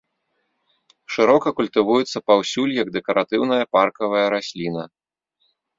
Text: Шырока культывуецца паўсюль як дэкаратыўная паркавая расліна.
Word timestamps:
Шырока 1.15 1.47
культывуецца 1.59 2.17
паўсюль 2.31 2.75
як 2.81 2.87
дэкаратыўная 2.99 3.65
паркавая 3.79 4.27
расліна. 4.37 4.83